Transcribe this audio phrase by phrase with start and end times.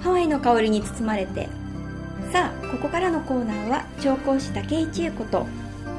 [0.00, 1.48] ハワイの香りに包まれて。
[2.32, 5.46] さあここからのコーナーは調香師竹井千恵子と。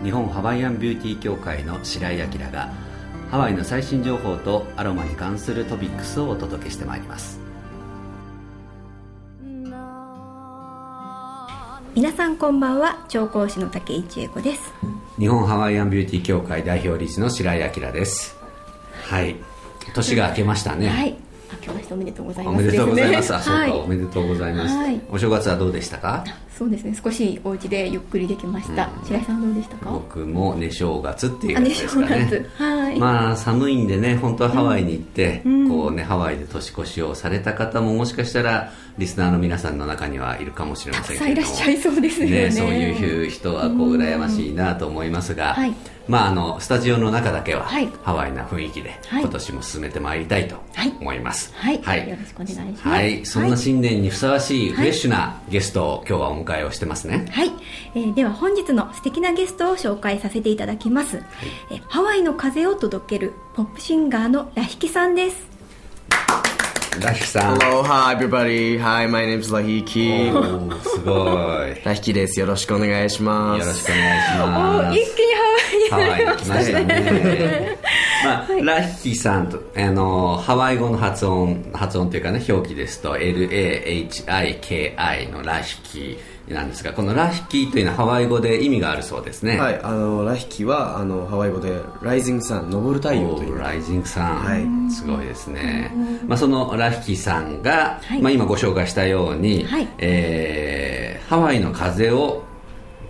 [0.03, 2.69] 日本ハワイアンビューティー協会の白井明が
[3.29, 7.39] ハワイの最新情報とアロマに関するトピックスをお届けしてまいります。
[11.93, 14.61] 皆さんこんばんは調香師の竹井千恵子です。
[15.19, 18.37] 日本ハワイアンビューティー協会代表理事の白井明です。
[19.09, 19.35] はい。
[19.93, 20.87] 年が明けましたね。
[20.87, 23.71] はい明けましておめでとうございます、おめでとうございます、ね、あそうか、はい。
[23.71, 25.01] おめでとうございます、はい。
[25.11, 26.23] お正月はどうでしたか？
[26.57, 29.89] そうですね少しお家でゆっくりできました、白井さんどうでしたか？
[29.91, 32.07] 僕もね正月っていうあねやつですかね。
[32.07, 32.49] 正月。
[32.57, 32.99] はい。
[32.99, 35.69] まあ寒いんでね本当はハワイに行って、うん。
[35.69, 41.47] こうねハワイで年越しをされた方ももしかしたらリスナーの皆さんの中にはいるかもしれませんけれども。
[41.47, 42.43] さんいらっしゃいそうですよね。
[42.43, 45.73] ねそういう人はこう羨ましいなと思いますが、はい
[46.11, 47.89] まああのスタジオの中だけははい。
[48.03, 49.21] ハワイな雰囲気ではい。
[49.21, 50.93] 今年も進めてまいりたいとはい。
[50.99, 51.53] 思います。
[51.55, 52.09] はい、はい。
[52.09, 52.87] よろしくお願いします。
[52.87, 53.25] はい。
[53.25, 57.25] そんな新年にふさわしいフレッシュなゲストを今日はお迎えをしてますね。
[57.31, 57.51] はい、
[57.95, 61.23] えーでは本日の素敵なゲストを紹介させていただきます、
[61.71, 65.51] えーハワイの風を届けるポップシンガーのラヒキさんです。
[66.99, 67.57] ラヒさん。
[67.57, 68.77] Hello, hi everybody.
[68.77, 70.29] Hi, my name is Lahiki.
[70.83, 71.13] すご
[71.65, 71.69] い。
[71.69, 72.37] よ ラヒキです。
[72.39, 73.65] よろしくお願いします。
[73.65, 74.99] ろしくお願いします。
[74.99, 75.50] 一気にハワイに
[75.91, 77.77] ハワイに来ましたね。
[78.23, 84.47] まあ、ラヒキさんと、あの、ハワイ語の発音、発音というかね、表記ですと、L-A-H-I-K-I
[85.29, 89.59] のラヒキなんですが、このラヒキというのはハワイ語で意味があるそうですね。
[89.59, 93.59] はい、あの、ラヒキは、あの、ハワイ語で、ライジングサン、昇る太陽という。
[93.59, 94.65] ライジングさん、はい。
[94.91, 95.91] すごいですね、
[96.27, 98.21] まあ、そのラヒキさんが、はい。
[98.21, 99.87] まあ、今ご紹介したように、はい。
[99.97, 102.43] えーハワイの風を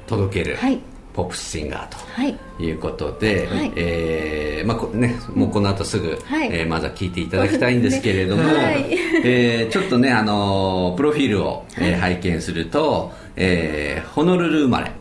[0.06, 0.80] 届ける、はい
[1.14, 2.38] ポップシンガーと、はい。
[2.59, 3.72] いうことで、はい。
[3.76, 6.50] えーまあこね、もうこの後すぐ、はい。
[6.52, 8.86] えーまずは聞いていただきたいんですけれども、 はい。
[9.26, 14.92] えーちょっとね、あのープロフィールを、えー拝見すると、えーホノルル生まれ、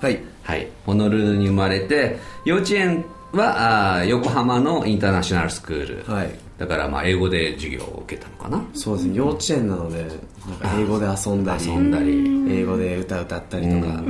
[0.00, 0.20] はい。
[0.42, 6.30] はい、ホノルルに生まれて幼稚園はあー横浜のインターナショナルスクール、はい。
[6.58, 8.64] だからまあ英語で授業を受けたのかな。
[8.74, 12.36] そうですね、幼稚園なので、なんか英語で遊んだり、遊んだり。
[12.60, 14.02] 英語で歌歌ったりとか、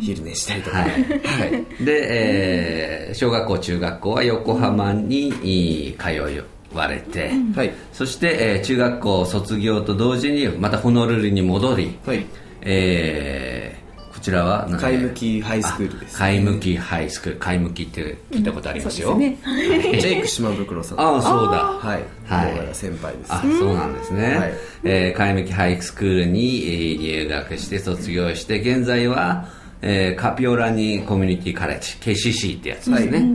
[0.00, 0.78] 昼寝したりとか。
[0.78, 1.84] ははいい。
[1.84, 7.72] で、えー小学校中学校は横浜にい通われて、はい。
[7.92, 12.24] そして、えー中学校卒業と同時にまたホノルルに戻り、はい。
[12.62, 13.80] えー
[14.12, 16.18] こちらは何貝向きハイスクールです。
[16.18, 21.00] 貝向きハイスクール貝向きって聞いたことありますよ、そうですねジェイク島袋さん。
[21.00, 22.02] ああそうだはい。
[22.28, 23.32] はい先輩です。
[23.32, 24.36] あ、そうなんですね。
[24.36, 24.52] はい
[24.84, 29.48] えー、カイムキハイスクールに、えー入学して卒業して、現在は、
[29.82, 33.18] えーカピオラニコミュニティカレッジ、KCC ってやつですね。
[33.18, 33.26] はい。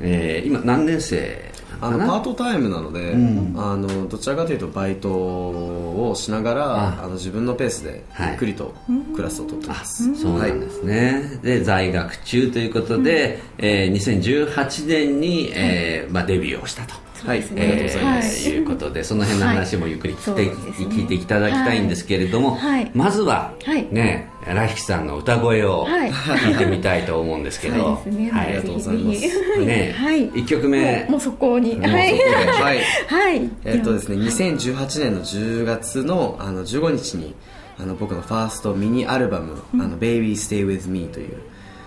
[0.00, 1.48] えー今何年生
[1.80, 3.12] あのパートタイムなので、
[3.56, 7.04] あのどちらかというとバイトをしながらあ。
[7.04, 8.28] あの自分のペースではい。
[8.30, 8.74] ゆっくりと
[9.14, 11.38] クラスを取ってます、そうなんですね。
[11.42, 16.94] で、在学中ということで、えー2018年に、えーまあ、デビューをしたと。
[17.26, 17.62] はい、ですね。
[17.62, 18.52] ありがとうございまはす、い。
[18.52, 20.56] いうことで、その辺の話もゆっくり聞いて,、はい。
[20.88, 22.90] 聞いていただきたいんですけれども、はい。
[22.94, 23.86] まずは、はい。
[23.92, 26.10] ね、ラヒキさんの歌声をはい。
[26.10, 29.60] 聞いてみたいと思うんですけど、はいありがとうございます。
[29.64, 30.30] ね、はい。
[30.30, 31.06] 1曲目。
[31.08, 31.74] もうそこに。
[31.76, 31.92] もうそこで。
[31.92, 32.18] はい。
[32.18, 32.78] はい。
[33.06, 33.50] はい。
[33.64, 37.34] えっとですね2018年の10月のあの15日に
[37.78, 41.36] あの僕のファーストミニアルバム「あの Baby Stay With Me」という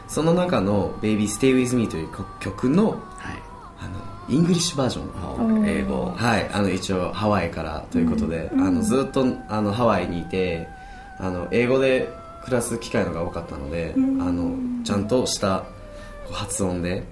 [0.07, 2.97] その中の「Baby Stay With Me」という曲のはい。
[3.83, 3.99] あの
[4.29, 5.67] イングリッシュバージョン。
[5.67, 6.13] 英語。
[6.16, 10.67] はい、あの一応ハワイからということで、あのずっとあのハワイにいて
[11.17, 12.09] あの英語で
[12.44, 15.66] 暮らす機会のが多かったので、あのちゃんとした
[16.31, 17.03] 発音で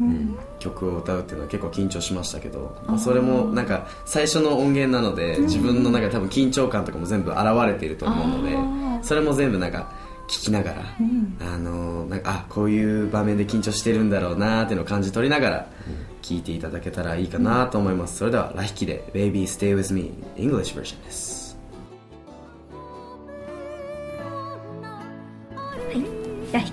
[0.59, 9.91] 曲を歌うっていうのは結構緊張しましたけど、まあ、それもなんか最初の音源なので自分の中で多分緊張感とかも全部現れていると思うのでそれも全部なんか
[10.27, 10.83] 聞きながら、
[11.41, 15.67] あのなんかあこういう場面で緊張してるんだろうなーっていうのを感じ取りながら
[16.21, 21.38] 聞いていただけたらいいかなと思います、それではラヒキで「Baby Stay With Me English Version」です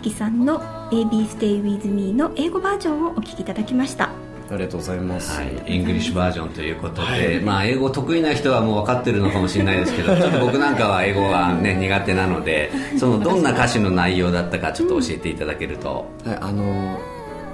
[0.06, 0.60] ラヒキさんの
[0.92, 4.10] 「Baby Stay With Me」の英語バージョンをお聞きいただきました。
[4.48, 16.96] ありがとうございます、はい、イングリッシュバージョンということで、まあ、英語得意な人はもう分かってるのかもしれないですけど ちょっと僕なんかは英語が、ね、苦手なので そのどんな歌詞の内容だったかちょっと教えていただけると、はい、あの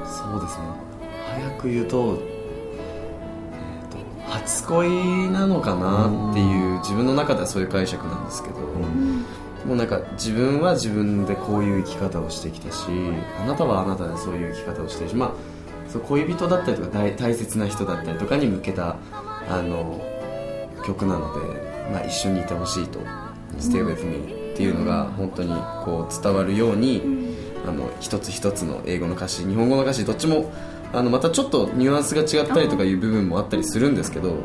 [0.05, 0.65] そうですね。
[1.35, 2.19] 早く言うと,、
[3.55, 8.57] えー、と初恋なのかなっていう自分の中ではそういう解釈なんですけど、
[9.65, 12.89] もうなんか自分は自分でこういう生き方をしてきたし
[13.41, 15.33] あなたはあなたでそういう生き方をしてるしまあ
[15.89, 18.97] そう恋人だったりとか大大切な人だったりとかに向けた
[19.49, 20.01] あの
[20.87, 21.61] 曲なので、
[21.93, 22.99] まあ、一緒にいてほしいと。
[23.59, 25.55] Stay with me っていうのが本当に
[25.85, 27.37] こう伝わるように、
[27.67, 30.51] あの一つ一つの英語の歌詞日本語の歌詞どっちも
[30.93, 34.37] あのまたちょっとニュアンスが違ったりとかいう部分もあったりするんですけど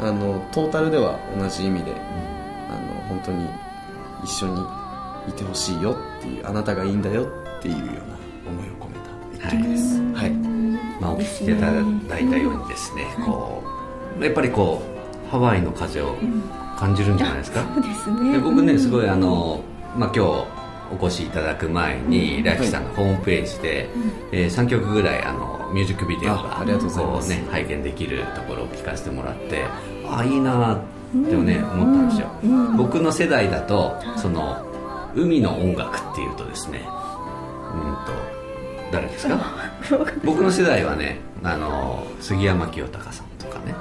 [0.00, 3.48] あのトータルでは同じ意味で、あの本当に
[4.26, 4.60] 一緒に
[5.28, 7.28] いてほしいよっていうあなたがいいんだよ
[7.58, 7.92] っていうような
[8.50, 10.30] 思いを込めた一曲です、はい。
[11.00, 11.72] まあ、お聞きいた
[12.12, 13.62] だいたようにですね、こ
[14.18, 14.82] うやっぱりこ
[15.26, 16.16] うハワイの風を
[16.76, 18.32] 感じるんじゃないですか、そうですね。
[18.32, 19.62] で僕ねすごいあの、
[19.96, 20.46] まあ、今日
[21.00, 23.88] お越しいただく前にライフさんのホームページで、
[24.32, 27.28] えー3曲ぐらいあのミュージックビデオがあありがとうございます。
[27.28, 29.64] こね、拝見できるところを聞かせてもらって
[30.08, 30.80] ああいいなっ
[31.12, 32.28] てね、思ったんですよ、
[32.76, 34.56] 僕の世代だとその
[35.14, 38.12] 海の音楽っていうとですねうんと
[38.92, 39.38] 誰ですか？
[40.24, 43.74] 僕の世代はねあの杉山清隆さんとかね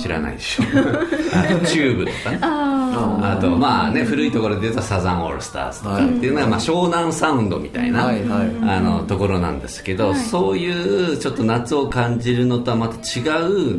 [0.00, 0.64] 知らないでしょ？
[1.36, 2.38] あとチューブとかね。
[2.42, 8.50] あとまあね古いところで言うとサザンオールスターズとかっていうのはまあ湘南サウンドみたいな、はいはい。
[8.70, 13.78] あのところなんですけど、そういうちょっと夏を感じるのとはまた違う、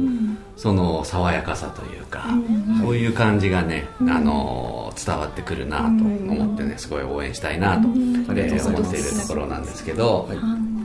[0.58, 2.26] その爽やかさというか、
[2.82, 10.28] そういう感じがね、あの伝わってくるなと思ってねすごい応援したいなと、えー思っているところなんですけど、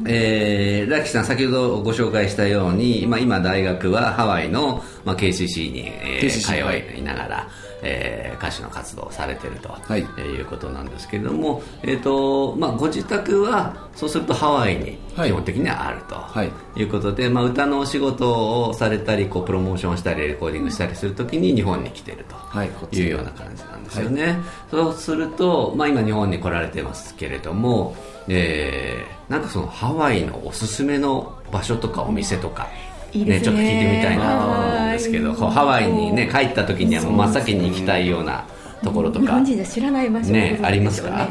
[0.07, 6.31] えー、ラッキーさん先ほどご紹介したように、まあ、今大学はハワイの、まあ、KCC に、えー。
[6.31, 7.49] 通いながら、
[7.83, 10.01] えー歌手の活動をされてると、はい。
[10.01, 15.29] いえーいうことなんですけれども、えーとまあ、ご自宅はそうするとハワイにはい。
[15.29, 16.51] 基本的にはあると、はい。
[16.77, 22.35] い、うことで、まあ、歌のお仕事をされたりこうプロモーションしたりレコーディングしたりするときに日本に来てると。
[22.35, 22.69] はい。
[22.69, 24.39] うような感じなんですよね、
[24.71, 27.95] そうすると、まあ、今日本に来られてますけれども、
[28.29, 32.69] えーなんかそのハワイのおすすめの場所とかお店とか、
[33.13, 33.45] いいですね。
[33.45, 34.39] ちょっと聞いてみたいな。
[34.39, 38.45] と思うんですけどハワイにね帰った時にはもう真っ先に行きたいような
[38.83, 39.27] ところとか。
[39.27, 40.61] 日本人じゃ知らない場所ね。
[40.63, 41.11] ありますか？
[41.11, 41.29] はい。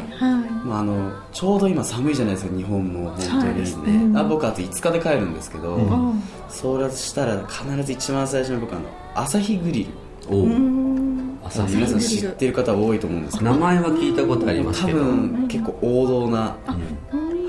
[0.66, 4.18] まあ、あのちょうど今寒いじゃないですか日本も本当にですね。
[4.18, 6.22] あ僕あと5日で帰るんですけど、うん。
[6.48, 8.84] そうしたら必ず一番最初に僕あの
[9.14, 9.90] 朝日グリル。
[10.36, 10.46] おう。
[10.46, 11.38] うん。
[11.44, 13.50] 朝皆さん知ってる方多いと思うんですけど。
[13.50, 16.56] 名前は聞いたことあります多けど分結構王道な、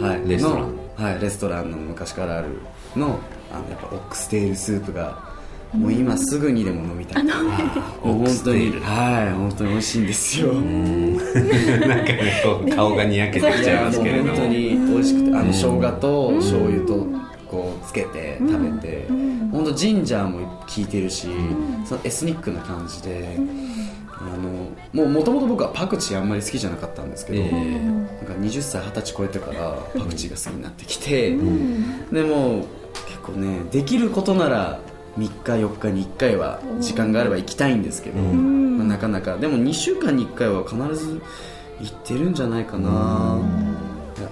[0.02, 2.60] はい、レストランのはい、レストランの昔からある
[2.96, 3.20] の
[3.52, 5.34] あのやっぱオックステールスープが
[5.74, 8.80] もう今すぐにでも飲みたい、もうオック本当ステール。
[8.80, 8.86] に。
[8.86, 14.30] はい本当に美味しいんですよ、 なんかねこう顔がにやけてきちゃいますけれども。
[14.34, 17.08] 本当に美味しくてあの生姜と醤油と
[17.50, 19.08] こうつけて食べて、
[19.52, 21.28] 本当ジンジャーも効いてるし、
[21.86, 23.40] そのエスニックな感じで、
[24.26, 27.80] あのもともと僕はパクチーあんまり好きじゃなかったんですけど、ええ。
[27.80, 31.36] なんか20歳20歳超えてからパクチーが好きになってきて、で
[32.24, 32.66] も
[33.08, 34.80] 結構ねできることなら
[35.18, 39.38] 3日4日に1回は時間があれば行きたいんですけど、まあなかなか。
[39.38, 41.22] でも2週間に1回は必ず
[41.82, 43.40] 行ってるんじゃないかな、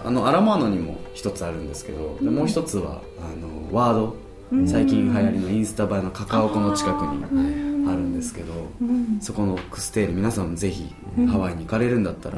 [0.05, 4.15] あのアラモアナにも一つあるんですけど、でもう一つはあのワード。
[4.67, 7.21] 最近流行りのインスタ映えのカカオ湖の近くに
[7.87, 8.53] あるんですけど、
[9.19, 10.93] そこのクステール皆さんもぜひ
[11.29, 12.37] ハワイに行かれるんだったら、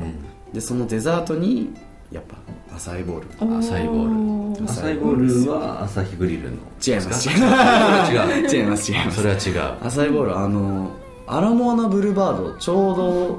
[0.53, 1.73] でそのデザートに
[2.11, 2.37] やっぱ
[2.75, 3.57] アサイボール。
[3.57, 4.63] アサイボール。
[4.65, 6.57] アサイボールは朝日グリルの。
[6.85, 7.29] 違います。
[7.29, 9.17] 違います違います違います。
[9.17, 9.49] それは違
[9.81, 9.85] う。
[9.85, 10.91] アサイボールあの
[11.25, 12.95] アラモアナブルーバードちょう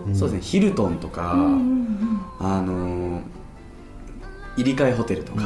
[0.09, 1.35] ど、そうですねヒルトンとか、
[2.40, 3.21] あの
[4.57, 5.43] 入り替えホテルとか、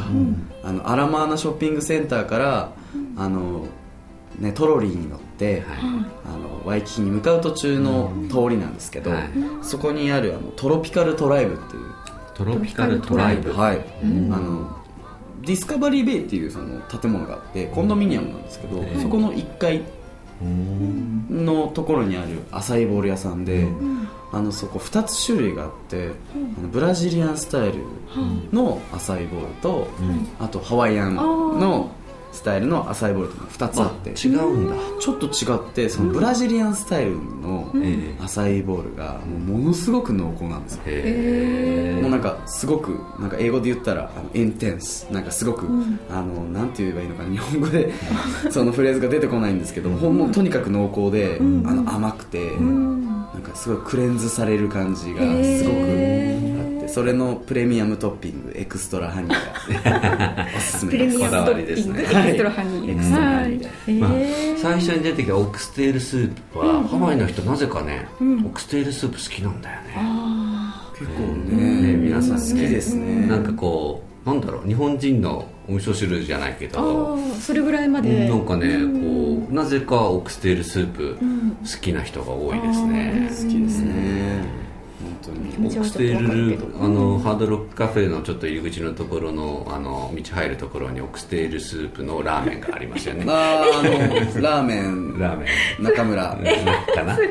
[0.63, 2.73] あのアラモアナショッピングセンターから、
[3.17, 3.67] あの
[4.39, 5.63] ね、トロリーに乗って、
[6.25, 9.31] あのワイキキに向かう途中の通りなんですけど、はい。
[9.63, 11.83] そこにあるあのトロピカルトライブっていう。
[12.35, 13.53] トロピカルトライブ。
[13.53, 14.77] はい、あの
[15.43, 19.83] ディスカバリーベイっていうその建物があってコンドミニアムなんですけど、そこの1階
[20.41, 23.67] のところにあるアサイボール屋さんで、
[24.31, 26.11] あのそこ2つ種類があって、
[26.59, 27.85] あのブラジリアンスタイル
[28.53, 29.89] のアサイボールと、
[30.39, 31.91] あとハワイアンの
[32.39, 34.11] スタイルのアサイボールと2つあって。
[34.11, 34.77] 違うんだ。
[35.01, 38.23] ちょっと違ってそのブラジリアンスタイルのええ。
[38.23, 40.83] アサイボールがもうものすごく濃厚なんですよ。
[40.87, 45.67] へもうなんかすごくなんか英語で言ったらあのインテンスなんかすごく、
[46.11, 47.93] あのなんて言えばいいのかな日本語で
[48.51, 56.48] そのフレーズが出てこないんですけど、ほんもうとにかく濃厚で、あの甘くて、なんかすごい cleanse される感じがすごく
[56.89, 61.19] てそれのプレミアムトッピング extra honey が おすすめです。
[61.19, 62.93] プレミアムトッピング extra honey。
[62.93, 64.11] extra honey まあ
[64.57, 69.89] 最初に出てきたオックステールスープは、ハワイの人なぜかね、オックステールスープ好きなんだよね、
[70.99, 72.43] 結構ねね皆さんね。
[72.43, 73.27] 好きですね。
[73.27, 77.35] なんかこうなんだろう日本人のお味噌汁じゃないけあどー。
[77.41, 78.29] それぐらいまで。
[78.29, 83.29] なんかねこうなぜかオックステールスープ好きな人が多いですね。
[83.31, 83.93] 好きですね
[85.23, 85.69] 当に。
[85.69, 93.25] オクステールあのハードロックカフェのちょっと入り口のところのあの道入るところにオクステールスープのラーメンがありますよね。
[93.29, 95.19] あーあのラーメン。
[95.19, 95.47] ラーメ
[95.81, 95.83] ン。
[95.85, 96.23] 中村。
[96.95, 97.29] かな、うん、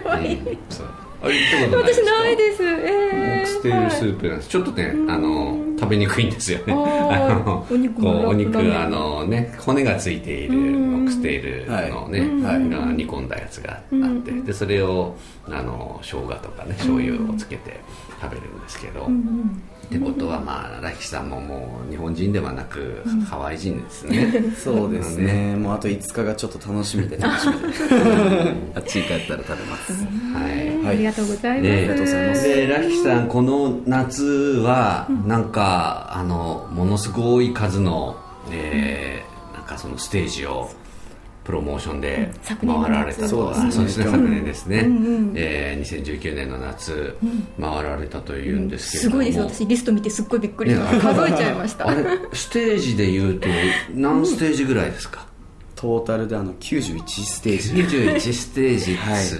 [0.69, 0.87] そう。
[1.21, 2.63] あれ行ったことないです私かないです。
[2.63, 4.49] えオえクステールスープなんです。
[4.49, 6.73] ちょっとねあの食べにくいんですよね。
[6.73, 12.59] あ のお肉もこうお肉あのね骨がついているオクステールのね、はい。
[12.59, 14.31] 煮込んだやつがあって。
[14.31, 15.15] でそれを
[15.45, 17.79] あの生姜とかね醤油をつけて
[18.21, 19.07] 食べるんですけど、
[19.87, 25.55] ってことはまあラヒさんももう日本人ではなくハワイ人ですね、 そうですね。
[25.55, 27.67] もうあと5日がちょっと楽しみで楽しみで。
[28.75, 29.93] あっちに帰ったら食べます。
[29.93, 30.87] はい。
[30.87, 32.43] ありがとうございます、でありがとうございます。
[32.43, 38.17] でラヒさんこの夏はなんか、あのものすごい数の、
[38.51, 39.27] えー
[39.57, 40.69] なんかそのステージを
[41.47, 43.27] プロモーションで昨年の回られたと。
[43.29, 43.67] そうですね。
[43.67, 44.05] あそうですね。
[44.05, 44.11] うん。
[44.11, 44.77] 昨年ですね、
[45.35, 47.15] えー2019年の夏、
[47.59, 51.87] 回られたというんですけれども、すごいです私リスト見てすっごいびっくりした、ね数えちゃいました。
[51.87, 53.47] あれステージでいうと
[53.93, 55.25] 何ステージぐらいですか、
[55.77, 57.97] トータルであの91ステージ。
[57.97, 58.97] 91ステージ。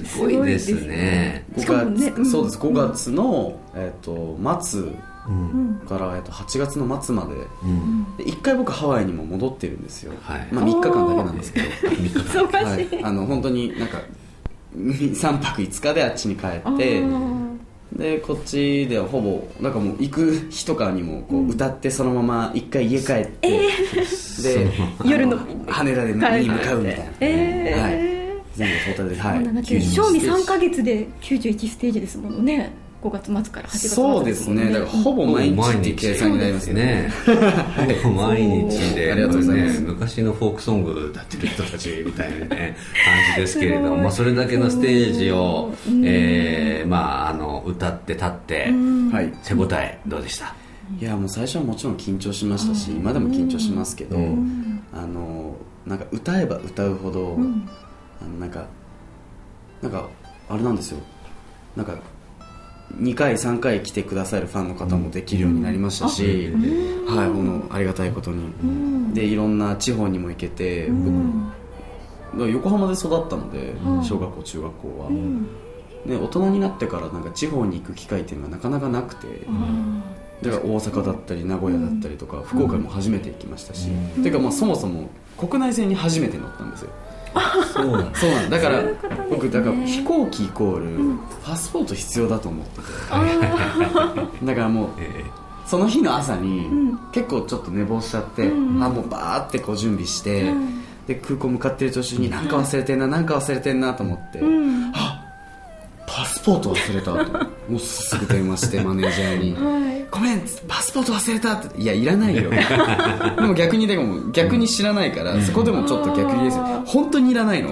[0.07, 2.57] すごいですね、しかもね5月そうです。
[2.57, 4.83] 5月の、えっと末
[5.87, 7.35] から、えっと8月の末まで。
[8.23, 10.47] で1回僕ハワイにも戻ってるんですよ、はい。
[10.51, 11.67] まあ、3日間だけなんですけど。
[11.67, 14.01] 忙しい、はい、あの本当になんか
[14.75, 17.47] 3泊5日であっちに帰あってー。
[17.95, 23.49] でこっちではほぼなんかもう行く日とかにもこう歌ってそのまま一回家帰って、
[24.43, 24.71] で
[25.05, 25.39] 夜の。
[25.67, 27.91] 羽田でに向かうみたいな、えーはい。
[28.55, 29.35] 全部トータルではい。
[29.35, 30.43] そうなんだって92賞味ステージ。
[30.43, 34.65] 3か月で91ステージですものね5月末から8月末そうですね。
[34.71, 36.73] だからほぼ毎日って計算になりますね。
[36.75, 37.11] ね。
[38.03, 39.79] ほぼ毎日でありがとうございます。
[39.81, 42.47] ね昔のフォークソング歌ってる人たちみたいなね
[43.05, 45.73] 感じですけれども、まあ、それだけのステージを、
[46.03, 48.73] えーまあ、あの歌って立って、
[49.11, 49.31] はい。
[49.43, 50.55] 手応えどうでした？
[50.99, 54.81] いやもう最初はもちろん緊張しましたし今でも緊張しますけど、うん。
[54.93, 57.37] あのなんか歌えば歌うほど、
[58.21, 58.65] あのなんか
[59.81, 60.07] なんか
[60.49, 60.99] あれなんですよ。
[61.75, 61.95] なんか
[62.95, 66.51] 2回3回来てくださるファンの方もできるようになりましたし、
[67.07, 71.57] はいこのありがたいことに、でいろんな地方にも行けて、僕
[72.33, 79.27] だから横浜で育ったので、小学校中学校は、ね、大人になってからなんか地方に行く機会っていうのがなかなかなくて、
[80.41, 83.89] だから大阪だったり名古屋だったりとか、福岡も初めて行きましたし、
[84.21, 86.89] ていうかまあそもそも国内線に初めて乗ったんですよ
[87.73, 88.59] そうなんそうなんだ。
[88.59, 88.81] から
[89.29, 92.83] 僕だから飛行機イコールパスポート必要だと思ってて、
[94.45, 95.23] だからもうえ
[95.65, 96.67] その日の朝に
[97.11, 98.49] 結構ちょっと寝坊しちゃって、あ
[98.89, 100.53] もうバーってこう準備して、
[101.07, 104.39] で空港向かってる途中に何か忘れてんな何か忘れてんなと思って、
[104.93, 105.21] あ
[106.07, 107.57] パスポート忘れたと。
[107.69, 109.57] もうすぐ電話してマネージャーに
[110.17, 112.49] 「ごめんパスポート忘れた」って「いやいらないよ」
[113.37, 117.71] でも逆にでも逆に知らないから、そこでもちょっと逆にですよ「本当にいらないの?」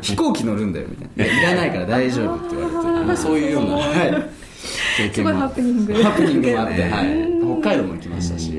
[0.00, 5.94] 飛行機乗るんだよ」みたいな「いらないから大丈夫」って言われて、まあ、そういうような、はい、経すごいハプニング。
[5.94, 8.52] ハプニングもあって、ねはい、北海道も行きましたし、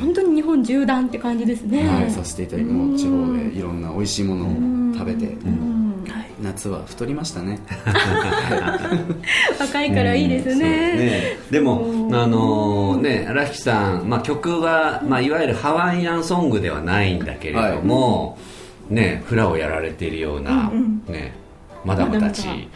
[0.00, 5.34] 本当に日本縦断って感じですね、はい、させていただきもう地方でいろんな美味しいものを食べて、はい、
[6.40, 7.58] 夏は太りましたね。
[9.58, 11.36] 若いからいいですね,、ね。
[11.50, 18.38] でも、あのね、ラヒさん、まあ、曲は、まあ、いわゆるハワイアンソングではないんだけれども、
[18.88, 20.70] ね、フラをやられているような、
[21.08, 21.34] ね、
[21.84, 22.68] マダムたち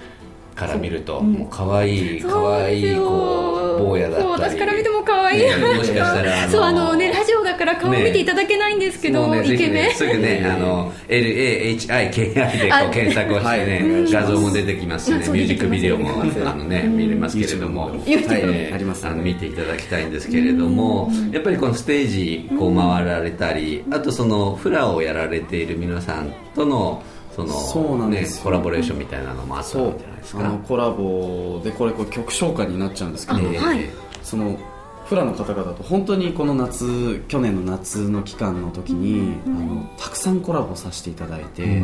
[0.54, 18.00] から見ると、もう可愛い可愛いこう坊やだった私から見ても可愛い、ねもしかしたらそうあのねラジオだから顔見ていただけないんですけど、ね、ぜひイケメン、ね、すぐね、あの、LAHIKI でこあう検索をしてね、画像も出てきますしね、ミュージックビデオも、あのね、見れますけれども、はい。
[18.06, 19.10] えーありますね。
[19.10, 27.02] あの見ていただきたいんですけれども、やっぱりこのステージ、こう回られたり、あとその、フラをやられている皆さんとの、
[27.34, 28.44] そそうなの、ねんです、よ。
[28.44, 30.40] コラボレーションみたいなのもあったんじゃないですか？
[30.40, 30.58] あの。
[30.58, 33.80] コラボでこれこれ曲紹介になっちゃうんですけど、えーはい。
[34.22, 34.58] その
[35.06, 41.82] フラの方々と本当にこの夏去年の夏の期間の時に、あのたくさんコラボさせていただいて、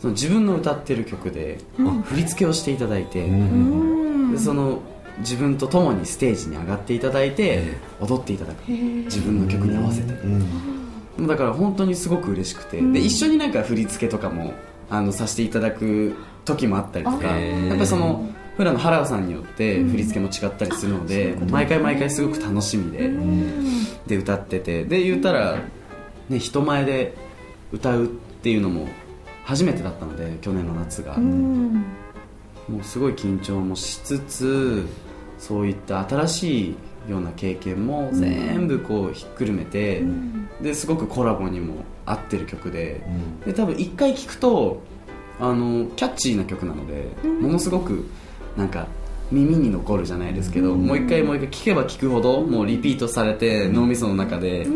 [0.00, 1.58] その自分の歌ってる曲で、
[2.04, 3.28] 振り付けをしていただいて、
[4.32, 4.80] でその
[5.18, 7.64] 自分と共にステージに上がっていただいて、
[7.98, 8.68] 踊っていただく。
[8.68, 14.52] 自分の曲に合わせて、もうだから本当にすごく嬉しくて、で一緒になんか振り付けとかも
[14.90, 23.10] あのさせていただく時もあったりとかやっぱりそのフラの原田さんによって振り付けも違ったりするので、毎回毎回すごく楽しみで、
[24.06, 25.58] で歌っててで言ったら、
[26.28, 27.14] ね、人前で
[27.72, 28.88] 歌うっていうのも
[29.44, 34.86] 初めてだったので去年の夏が、もうすごい緊張もしつつ
[35.38, 36.76] そういった新しい
[37.10, 40.02] ような経験も全部こうひっくるめて、
[40.62, 43.02] ですごくコラボにも合ってる曲で,、
[43.44, 44.82] で多分一回聴くと
[45.38, 48.06] あのキャッチーな曲なので、ものすごく
[48.56, 48.86] なんか
[49.30, 54.66] 耳に残るじゃないですけど、もう一回もう一回聴けば聴くほどもうリピートされて脳みその中で、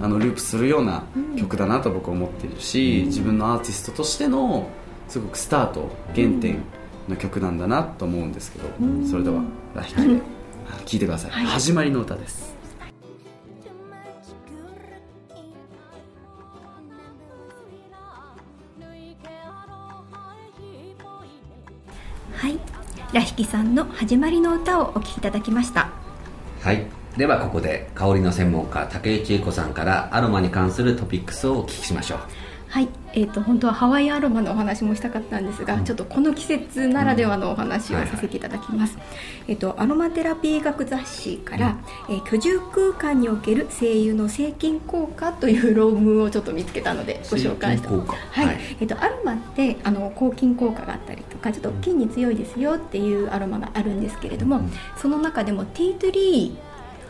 [0.00, 1.04] あのループするような
[1.36, 4.68] 曲だなと僕は思っているし、自分のアーティストとしての
[5.08, 6.62] すごくスタート原点
[7.08, 8.68] の曲なんだなと思うんですけど、
[9.08, 9.42] それでは
[9.74, 10.37] 「ラヒキ」で
[10.84, 12.56] 聴いてください、はい、始まりの歌です。
[22.34, 22.58] はい。
[23.12, 25.88] ラヒキさんの「始まりの歌」をお聴きいただきました。
[26.62, 26.86] はい。
[27.16, 32.18] ではここで香りの専門家竹内恵子さんからアロマに関するトピックスをお聞きしましょう
[32.68, 39.16] はい、えーと、本当はハワイアロマのお話もしたかったんですが、うん、ちょっとこの季節ならではのお話をさせていただきます、うんはいはい、
[39.48, 47.90] えーと、アロマテラピー学雑誌から「うん、えー、居住空間における精油の静筋効果」という論文をちょっと見つけたのでご紹介した。
[47.90, 47.96] は
[48.42, 54.60] い、はい、えーと、アロマってあの抗菌効果があったりとかちょっと菌に強いですよっていうアロマがあるんですけれども、
[54.96, 56.58] その中でもティートリ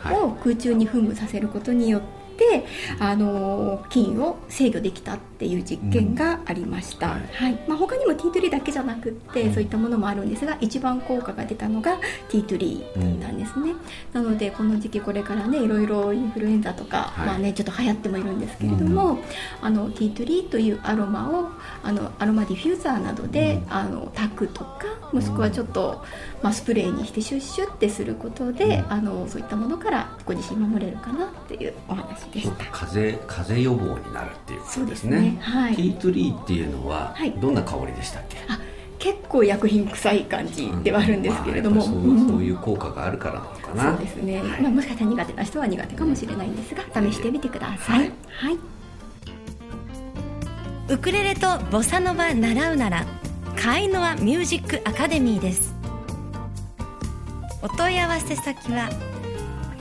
[0.03, 2.01] ーを空中に噴霧させることによっ
[2.37, 2.65] て
[2.99, 11.97] あの菌を制御できたっていう実験がありました、うん、はい、はい、まあ、他にもティートリーだけじゃなくって、うん、そういったものもあるんですが一番効果が出たのが
[12.29, 13.73] ティートリーなんですね、
[14.13, 19.19] なのでこの時期これからねいろいろインフルエンザとか、はい、まあね、ちょっと流行ってもいるんですけれども、
[19.61, 21.49] あのティートリーというアロマを
[21.83, 26.03] あのアロマディフューザーなどで、あの炊くとかもしくはちょっと、
[26.41, 32.65] まあ、スプレーにしてシュッシュってすることで、あのそういったものからご自身守れるかなっていうお話でした。
[32.71, 38.59] 風風予防になるっていうことですねはい、ティートリーっていうのはどんな香りでしたっけ、はい、
[38.97, 48.57] 結構薬品臭い感じではあるんですけれども、うんまあ、そうそういう効果があるからなのかな、そうですね、はい、まあ、もしかしたら苦手な人は苦手かもしれないんですが試してみてください、はい。
[50.89, 53.05] ウクレレとボサノバ習うなら
[53.55, 55.75] カイノアミュージックアカデミーです。
[57.61, 58.89] お問い合わせ先は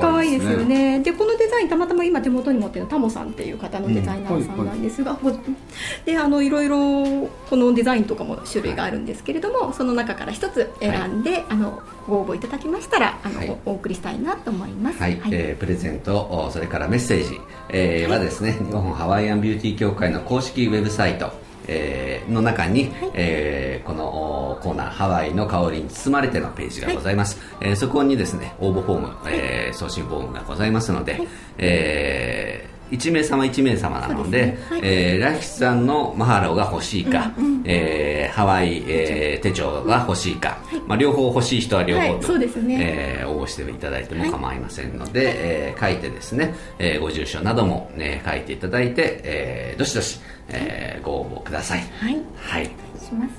[0.00, 1.00] かわいいですよね。
[1.00, 5.34] でこのデザインたまたま今手元に持ってるのタモさんっていう方のデザイナーさんなんですが、うんはい。
[5.34, 5.44] はい、
[6.04, 15.18] であのいろいろこのデザインとかも種類があるんですけれども、その中から一つ選んで、あのご応募いただきましたらあの、はい、お送りしたいなと思います、はい。
[15.18, 21.32] はい、えー、プレゼントそれからメッセージ、えー、はですね日本ハワイアンビューティー協会の公式ウェブサイト
[21.68, 34.58] えー、の中に、はい、えー、このコーナー「ハワイの香りに包まれて」のページがございます、はい、えー、そこにですね応募フォーム、えー、送信フォームがございますので、はい、えー1名様1名様なので、ね。
[34.68, 42.78] はい、えー、ラヒさんのマハロが欲しいか、うんうん、えー、ハワイ、えー、手帳が欲しいか、はい、まあ、両方欲しい人は両方と、はい、ね。
[43.20, 51.80] えー、応募していただいても構いませんので、はい、えー、書いてですね、えー、ご住所なども、ね、書いていただいて、えー、どしどし、えー、ご応募ください。
[51.80, 52.70] はい、はい、お願
[53.02, 53.32] いします、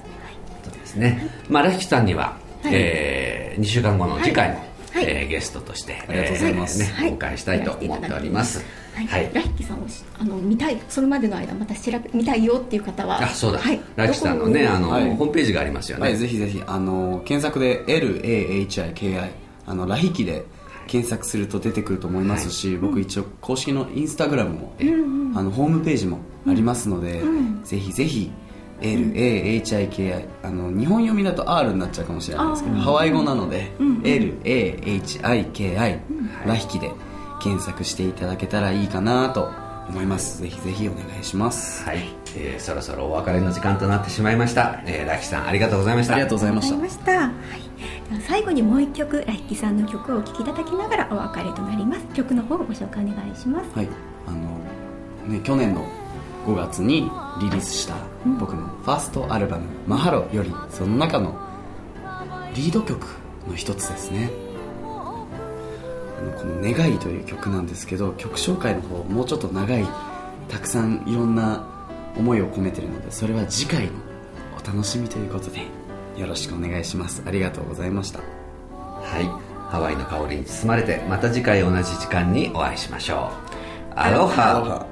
[0.63, 4.67] そうですね、まあ、ラヒさんには、はい、えー、2週間後の次回も、はい。
[5.05, 6.81] えーゲストとしてありがとうございます。
[6.81, 7.11] えーねはい。
[7.11, 8.65] お迎えしたいと思っております
[8.97, 9.31] はい、はい。
[9.33, 15.15] ラヒキさんをしあの見たいそれまでの間また調べ見たいよっていう方はあそうだ、はい、ラキさんのねあの、はい。
[15.15, 19.29] ホームページがありますよね、はい、ぜひぜひ、あの、検索で LAHIKI、
[19.65, 20.45] あの、ラヒキで
[20.87, 24.75] 検索すると出てくると思いますし、僕一応公式のインスタグラムも、
[25.35, 27.21] あの、ホームページもありますので、
[27.63, 28.31] ぜひぜひ、
[28.81, 33.71] LAHIKI、あの、日本読みだと R になっちゃうかもしれないですけど、ハワイ語なので、
[34.03, 35.99] LAHIKI、
[36.45, 36.91] ラヒキで
[37.41, 39.51] 検索していただけたらいいかなと
[39.89, 40.41] 思います。
[40.41, 41.83] ぜひぜひお願いします。
[41.85, 46.13] はい、えーそろそろお別れの時間となってしまいました、えーラキさんありがとうございました。
[46.13, 46.69] ありがとうございまし
[46.99, 47.11] た。
[47.11, 47.31] はい、
[48.27, 52.05] 最後にもう一曲ラヒキさんの曲をお聴きいただきながらお別れとなります。
[52.13, 53.69] 曲の方をご紹介お願いします。
[53.75, 53.89] はい、
[54.27, 54.39] あの
[55.27, 55.87] ね去年の
[56.45, 57.09] 5月に
[57.41, 57.95] リリースした
[58.39, 61.37] 僕のファーストアルバム「マハロ」よりその中の
[62.55, 63.05] リード曲
[63.47, 64.31] の一つですね
[66.31, 69.85] この「願い」という曲なんですけど曲紹介の方もうちょっと長い
[70.49, 71.63] たくさんいろんな
[72.17, 73.91] 思いを込めてるのでそれは次回の
[74.61, 75.61] お楽しみということで
[76.17, 77.21] よろしくお願いします。
[77.25, 78.19] ありがとうございました。
[78.19, 79.29] はい。
[79.69, 83.31] ハワイの香りに包まれてまた次回同じ時間にお会いしましょ
[83.93, 83.93] う。
[83.95, 84.86] アロハ